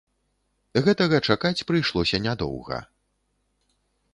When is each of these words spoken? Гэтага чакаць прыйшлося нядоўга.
Гэтага 0.87 1.19
чакаць 1.27 1.65
прыйшлося 1.73 2.17
нядоўга. 2.27 2.81